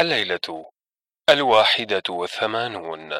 الليلة 0.00 0.70
الواحدة 1.30 2.02
والثمانون 2.08 3.10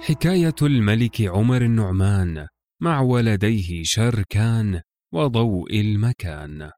حكاية 0.00 0.54
الملك 0.62 1.20
عمر 1.22 1.62
النعمان 1.62 2.46
مع 2.82 3.00
ولديه 3.00 3.82
شركان 3.84 4.82
وضوء 5.12 5.80
المكان. 5.80 6.70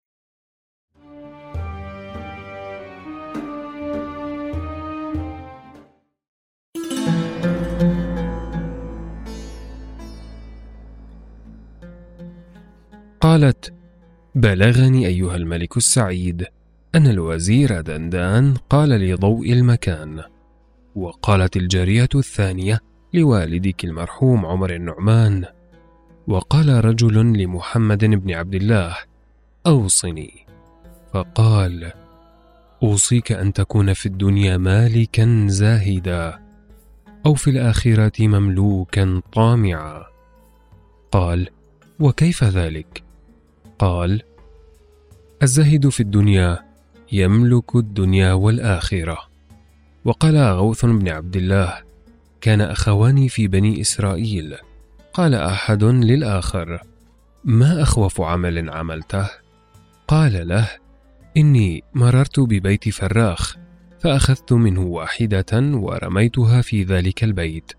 قالت 13.20 13.74
بلغني 14.34 15.06
أيها 15.06 15.36
الملك 15.36 15.76
السعيد 15.76 16.46
أن 16.94 17.06
الوزير 17.06 17.80
دندان 17.80 18.54
قال 18.70 18.88
لضوء 18.88 19.52
المكان. 19.52 20.22
وقالت 20.94 21.56
الجارية 21.56 22.08
الثانية 22.14 22.80
لوالدك 23.14 23.84
المرحوم 23.84 24.46
عمر 24.46 24.74
النعمان 24.74 25.44
وقال 26.28 26.84
رجل 26.84 27.14
لمحمد 27.14 28.04
بن 28.04 28.30
عبد 28.34 28.54
الله 28.54 28.96
أوصني. 29.66 30.46
فقال 31.14 31.92
أوصيك 32.82 33.32
أن 33.32 33.52
تكون 33.52 33.92
في 33.92 34.06
الدنيا 34.06 34.56
مالكا 34.56 35.46
زاهدا 35.48 36.38
أو 37.26 37.34
في 37.34 37.50
الآخرة 37.50 38.26
مملوكا 38.26 39.22
طامعا. 39.32 40.04
قال 41.12 41.48
وكيف 42.00 42.44
ذلك؟ 42.44 43.07
قال 43.78 44.22
الزاهد 45.42 45.88
في 45.88 46.00
الدنيا 46.00 46.58
يملك 47.12 47.76
الدنيا 47.76 48.32
والآخرة. 48.32 49.18
وقال 50.04 50.36
غوث 50.36 50.84
بن 50.84 51.08
عبد 51.08 51.36
الله 51.36 51.74
كان 52.40 52.60
اخوان 52.60 53.28
في 53.28 53.48
بني 53.48 53.80
إسرائيل. 53.80 54.56
قال 55.12 55.34
أحد 55.34 55.84
للآخر 55.84 56.82
ما 57.44 57.82
أخوف 57.82 58.20
عمل 58.20 58.70
عملته؟ 58.70 59.28
قال 60.08 60.48
له 60.48 60.68
إني 61.36 61.84
مررت 61.94 62.40
ببيت 62.40 62.88
فراخ 62.88 63.56
فأخذت 64.00 64.52
منه 64.52 64.80
واحدة 64.80 65.46
ورميتها 65.52 66.62
في 66.62 66.82
ذلك 66.82 67.24
البيت. 67.24 67.72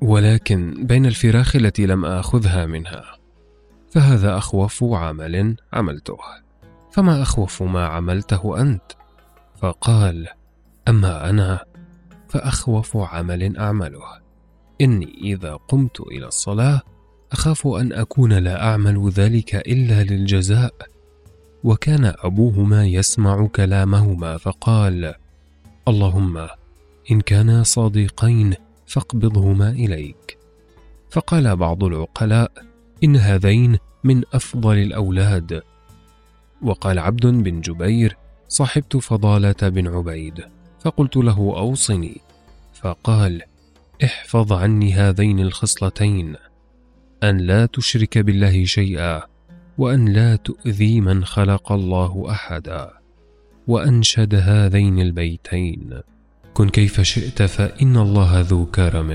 ولكن 0.00 0.86
بين 0.86 1.06
الفراخ 1.06 1.56
التي 1.56 1.86
لم 1.86 2.04
آخذها 2.04 2.66
منها. 2.66 3.21
فهذا 3.92 4.38
أخوف 4.38 4.84
عمل 4.84 5.56
عملته. 5.72 6.18
فما 6.90 7.22
أخوف 7.22 7.62
ما 7.62 7.86
عملته 7.86 8.60
أنت؟ 8.60 8.92
فقال 9.60 10.28
أما 10.88 11.30
أنا 11.30 11.64
فأخوف 12.28 12.96
عمل 12.96 13.56
أعمله. 13.56 14.22
إني 14.80 15.14
إذا 15.22 15.54
قمت 15.54 16.00
إلى 16.00 16.26
الصلاة 16.26 16.80
أخاف 17.32 17.66
أن 17.66 17.92
أكون 17.92 18.32
لا 18.32 18.64
أعمل 18.64 19.08
ذلك 19.08 19.54
إلا 19.54 20.02
للجزاء. 20.02 20.74
وكان 21.64 22.14
أبوهما 22.18 22.86
يسمع 22.86 23.46
كلامهما 23.46 24.36
فقال 24.36 25.14
اللهم 25.88 26.48
إن 27.10 27.20
كانا 27.20 27.62
صادقين 27.62 28.54
فاقبضهما 28.86 29.70
إليك. 29.70 30.38
فقال 31.10 31.56
بعض 31.56 31.84
العقلاء 31.84 32.71
إن 33.04 33.16
هذين 33.16 33.78
من 34.04 34.22
أفضل 34.32 34.78
الأولاد. 34.78 35.62
وقال 36.62 36.98
عبد 36.98 37.26
بن 37.26 37.60
جبير 37.60 38.16
صحبت 38.48 38.96
فضالة 38.96 39.68
بن 39.68 39.88
عبيد 39.88 40.44
فقلت 40.80 41.16
له 41.16 41.38
أوصني 41.56 42.20
فقال 42.74 43.42
احفظ 44.04 44.52
عني 44.52 44.92
هذين 44.92 45.40
الخصلتين 45.40 46.36
أن 47.22 47.38
لا 47.38 47.66
تشرك 47.66 48.18
بالله 48.18 48.64
شيئا 48.64 49.22
وأن 49.78 50.08
لا 50.08 50.36
تؤذي 50.36 51.00
من 51.00 51.24
خلق 51.24 51.72
الله 51.72 52.26
أحدا 52.30 52.90
وأنشد 53.66 54.34
هذين 54.34 54.98
البيتين. 54.98 56.00
كن 56.54 56.68
كيف 56.68 57.00
شئت 57.00 57.42
فإن 57.42 57.96
الله 57.96 58.40
ذو 58.40 58.66
كرم 58.66 59.10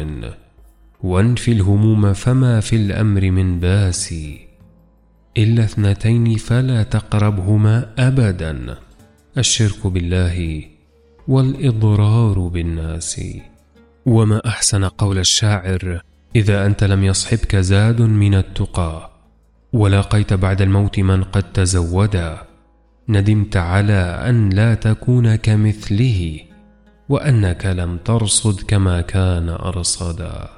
وانف 1.03 1.49
الهموم 1.49 2.13
فما 2.13 2.59
في 2.59 2.75
الأمر 2.75 3.31
من 3.31 3.59
باس 3.59 4.13
إلا 5.37 5.63
اثنتين 5.63 6.35
فلا 6.37 6.83
تقربهما 6.83 7.93
ابدا 7.97 8.77
الشرك 9.37 9.87
بالله 9.87 10.63
والإضرار 11.27 12.39
بالناس. 12.39 13.21
وما 14.05 14.41
أحسن 14.47 14.85
قول 14.85 15.17
الشاعر 15.17 16.01
إذا 16.35 16.65
أنت 16.65 16.83
لم 16.83 17.03
يصحبك 17.03 17.55
زاد 17.55 18.01
من 18.01 18.35
التقى 18.35 19.11
ولاقيت 19.73 20.33
بعد 20.33 20.61
الموت 20.61 20.99
من 20.99 21.23
قد 21.23 21.43
تزودا 21.43 22.37
ندمت 23.09 23.57
على 23.57 24.23
أن 24.29 24.49
لا 24.49 24.75
تكون 24.75 25.35
كمثله 25.35 26.39
وأنك 27.09 27.65
لم 27.65 27.97
ترصد 27.97 28.61
كما 28.61 29.01
كان 29.01 29.49
أرصدا. 29.49 30.56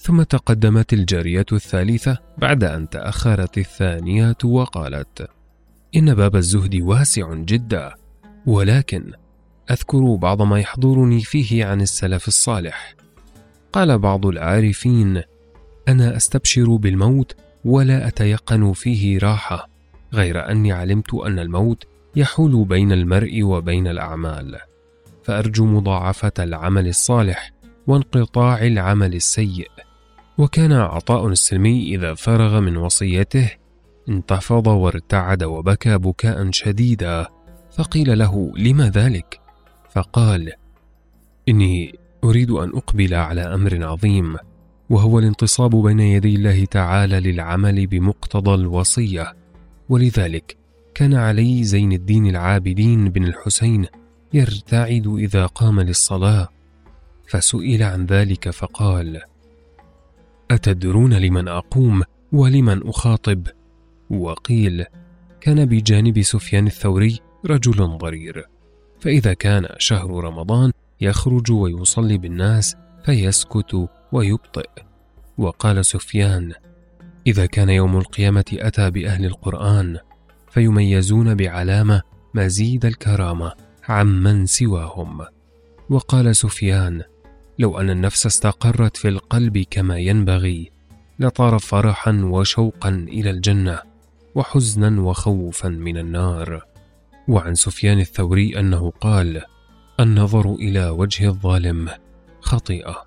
ثم 0.00 0.22
تقدمت 0.22 0.92
الجارية 0.92 1.46
الثالثة 1.52 2.18
بعد 2.38 2.64
أن 2.64 2.88
تأخرت 2.88 3.58
الثانية 3.58 4.36
وقالت 4.44 5.28
إن 5.96 6.14
باب 6.14 6.36
الزهد 6.36 6.74
واسع 6.74 7.34
جدا 7.34 7.94
ولكن 8.46 9.12
أذكر 9.70 10.14
بعض 10.14 10.42
ما 10.42 10.60
يحضرني 10.60 11.20
فيه 11.20 11.64
عن 11.64 11.80
السلف 11.80 12.28
الصالح. 12.28 12.94
قال 13.72 13.98
بعض 13.98 14.26
العارفين 14.26 15.22
أنا 15.88 16.16
أستبشر 16.16 16.76
بالموت 16.76 17.36
ولا 17.64 18.08
أتيقن 18.08 18.72
فيه 18.72 19.18
راحة 19.18 19.68
غير 20.12 20.50
أني 20.50 20.72
علمت 20.72 21.14
أن 21.14 21.38
الموت 21.38 21.84
يحول 22.16 22.64
بين 22.64 22.92
المرء 22.92 23.42
وبين 23.42 23.86
الأعمال 23.86 24.58
فأرجو 25.24 25.66
مضاعفة 25.66 26.32
العمل 26.38 26.88
الصالح 26.88 27.52
وانقطاع 27.86 28.66
العمل 28.66 29.14
السيء. 29.14 29.70
وكان 30.40 30.72
عطاء 30.72 31.28
السلمي 31.28 31.94
إذا 31.94 32.14
فرغ 32.14 32.60
من 32.60 32.76
وصيته 32.76 33.50
انتفض 34.08 34.66
وارتعد 34.66 35.42
وبكى 35.42 35.98
بكاء 35.98 36.50
شديدا. 36.50 37.26
فقيل 37.76 38.18
له 38.18 38.52
لم 38.56 38.82
ذلك؟ 38.82 39.40
فقال 39.90 40.52
إني 41.48 41.98
أريد 42.24 42.50
أن 42.50 42.68
أقبل 42.68 43.14
على 43.14 43.40
أمر 43.40 43.86
عظيم 43.86 44.36
وهو 44.90 45.18
الانتصاب 45.18 45.76
بين 45.76 46.00
يدي 46.00 46.34
الله 46.34 46.64
تعالى 46.64 47.20
للعمل 47.20 47.86
بمقتضى 47.86 48.54
الوصية. 48.54 49.32
ولذلك 49.88 50.56
كان 50.94 51.14
علي 51.14 51.64
زين 51.64 51.92
الدين 51.92 52.26
العابدين 52.26 53.08
بن 53.08 53.24
الحسين 53.24 53.86
يرتعد 54.32 55.06
إذا 55.06 55.46
قام 55.46 55.80
للصلاة. 55.80 56.48
فسئل 57.28 57.82
عن 57.82 58.06
ذلك 58.06 58.50
فقال 58.50 59.29
أتدرون 60.50 61.14
لمن 61.14 61.48
أقوم 61.48 62.02
ولمن 62.32 62.88
أخاطب؟ 62.88 63.46
وقيل 64.10 64.84
كان 65.40 65.64
بجانب 65.64 66.22
سفيان 66.22 66.66
الثوري 66.66 67.20
رجل 67.46 67.98
ضرير 67.98 68.48
فإذا 69.00 69.34
كان 69.34 69.66
شهر 69.78 70.24
رمضان 70.24 70.72
يخرج 71.00 71.52
ويصلي 71.52 72.18
بالناس 72.18 72.76
فيسكت 73.04 73.88
ويبطئ. 74.12 74.68
وقال 75.38 75.84
سفيان 75.84 76.52
إذا 77.26 77.46
كان 77.46 77.68
يوم 77.68 77.98
القيامة 77.98 78.44
أتى 78.52 78.90
بأهل 78.90 79.24
القرآن 79.24 79.98
فيميزون 80.50 81.34
بعلامة 81.34 82.02
مزيد 82.34 82.84
الكرامة 82.84 83.52
عمن 83.88 84.46
سواهم. 84.46 85.20
وقال 85.90 86.36
سفيان 86.36 87.02
لو 87.60 87.80
أن 87.80 87.90
النفس 87.90 88.26
استقرت 88.26 88.96
في 88.96 89.08
القلب 89.08 89.58
كما 89.70 89.98
ينبغي 89.98 90.70
لطار 91.18 91.58
فرحا 91.58 92.20
وشوقا 92.24 92.88
إلى 92.88 93.30
الجنة 93.30 93.78
وحزنا 94.34 95.00
وخوفا 95.00 95.68
من 95.68 95.98
النار. 95.98 96.64
وعن 97.28 97.54
سفيان 97.54 98.00
الثوري 98.00 98.58
أنه 98.60 98.90
قال 98.90 99.42
النظر 100.00 100.54
إلى 100.54 100.88
وجه 100.88 101.28
الظالم 101.28 101.88
خطيئة. 102.40 103.06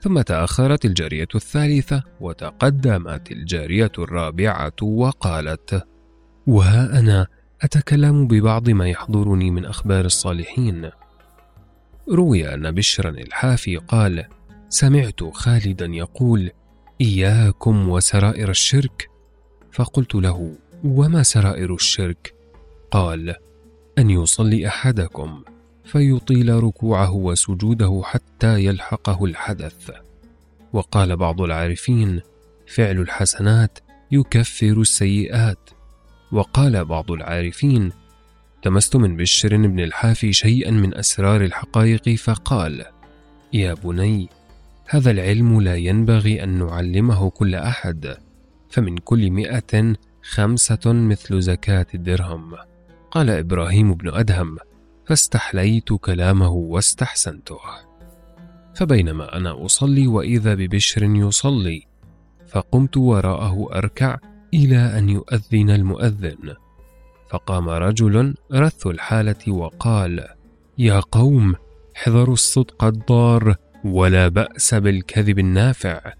ثم 0.00 0.20
تأخرت 0.20 0.84
الجارية 0.84 1.28
الثالثة 1.34 2.02
وتقدمت 2.20 3.32
الجارية 3.32 3.92
الرابعة 3.98 4.82
وقالت 4.82 5.86
وها 6.46 6.98
أنا 6.98 7.26
أتكلم 7.62 8.26
ببعض 8.26 8.70
ما 8.70 8.88
يحضرني 8.88 9.50
من 9.50 9.64
أخبار 9.64 10.04
الصالحين؟ 10.04 10.90
روي 12.08 12.54
أن 12.54 12.70
بشرا 12.70 13.10
الحافي 13.10 13.76
قال 13.76 14.24
سمعت 14.68 15.24
خالدا 15.24 15.86
يقول 15.86 16.50
إياكم 17.00 17.88
وسرائر 17.88 18.50
الشرك 18.50 19.10
فقلت 19.72 20.14
له 20.14 20.56
وما 20.84 21.22
سرائر 21.22 21.74
الشرك؟ 21.74 22.34
قال 22.90 23.34
أن 23.98 24.10
يصلي 24.10 24.68
أحدكم 24.68 25.42
فيطيل 25.84 26.64
ركوعه 26.64 27.12
وسجوده 27.12 28.02
حتى 28.04 28.64
يلحقه 28.64 29.24
الحدث 29.24 29.90
وقال 30.72 31.16
بعض 31.16 31.40
العارفين 31.40 32.20
فعل 32.66 33.00
الحسنات 33.00 33.78
يكفر 34.10 34.80
السيئات 34.80 35.70
وقال 36.32 36.84
بعض 36.84 37.10
العارفين 37.10 37.92
تمست 38.62 38.96
من 38.96 39.16
بشر 39.16 39.56
بن 39.56 39.80
الحافي 39.80 40.32
شيئا 40.32 40.70
من 40.70 40.94
أسرار 40.94 41.44
الحقائق 41.44 42.14
فقال 42.14 42.84
يا 43.52 43.74
بني 43.74 44.28
هذا 44.88 45.10
العلم 45.10 45.60
لا 45.60 45.76
ينبغي 45.76 46.42
أن 46.42 46.58
نعلمه 46.58 47.30
كل 47.30 47.54
أحد 47.54 48.16
فمن 48.70 48.98
كل 48.98 49.30
مئة 49.30 49.94
خمسة 50.22 50.80
مثل 50.86 51.40
زكاة 51.40 51.86
الدرهم. 51.94 52.54
قال 53.10 53.30
إبراهيم 53.30 53.94
بن 53.94 54.14
أدهم 54.14 54.56
فاستحليت 55.06 55.92
كلامه 55.92 56.50
واستحسنته. 56.50 57.58
فبينما 58.74 59.36
أنا 59.36 59.64
أصلي 59.64 60.06
وإذا 60.06 60.54
ببشر 60.54 61.04
يصلي 61.04 61.86
فقمت 62.46 62.96
وراءه 62.96 63.68
أركع 63.72 64.18
إلى 64.54 64.98
أن 64.98 65.08
يؤذن 65.08 65.70
المؤذن. 65.70 66.54
فقام 67.30 67.68
رجل 67.68 68.34
رث 68.52 68.86
الحالة 68.86 69.52
وقال 69.52 70.28
يا 70.78 71.00
قوم 71.00 71.54
احذروا 71.96 72.34
الصدق 72.34 72.84
الضار 72.84 73.54
ولا 73.84 74.28
بأس 74.28 74.74
بالكذب 74.74 75.38
النافع 75.38 76.12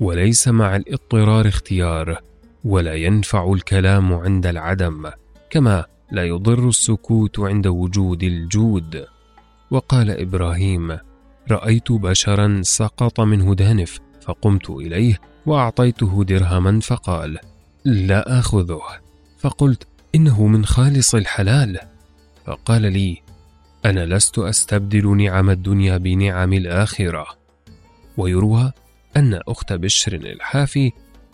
وليس 0.00 0.48
مع 0.48 0.76
الاضطرار 0.76 1.48
اختيار 1.48 2.20
ولا 2.64 2.94
ينفع 2.94 3.52
الكلام 3.52 4.12
عند 4.14 4.46
العدم 4.46 5.10
كما 5.50 5.84
لا 6.12 6.24
يضر 6.24 6.68
السكوت 6.68 7.40
عند 7.40 7.66
وجود 7.66 8.22
الجود. 8.22 9.06
وقال 9.70 10.10
إبراهيم 10.10 10.98
رأيت 11.50 11.92
بشرا 11.92 12.60
سقط 12.62 13.20
منه 13.20 13.54
دانف 13.54 14.00
فقمت 14.22 14.70
إليه 14.70 15.18
وأعطيته 15.46 16.24
درهما 16.24 16.80
فقال 16.80 17.38
لا 17.84 18.38
آخذه. 18.38 18.80
فقلت 19.38 19.86
إنه 20.14 20.46
من 20.46 20.64
خالص 20.64 21.14
الحلال. 21.14 21.80
فقال 22.46 22.82
لي 22.82 23.22
أنا 23.84 24.06
لست 24.06 24.38
أستبدل 24.38 25.16
نعم 25.16 25.50
الدنيا 25.50 25.96
بنعم 25.96 26.52
الآخرة. 26.52 27.26
ويروى 28.16 28.72
أن 29.16 29.40
أخت 29.48 29.72
بشر 29.72 30.12
الحافي 30.14 30.92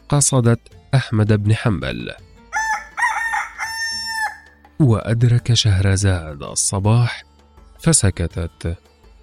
قصدت 0.08 0.60
أحمد 0.94 1.32
بن 1.32 1.54
حنبل. 1.54 2.12
وأدرك 4.80 5.54
شهرزاد 5.54 6.42
الصباح 6.42 7.24
فسكتت 7.78 8.76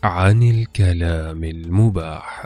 عن 0.04 0.44
الكلام 0.44 1.44
المباح. 1.44 2.46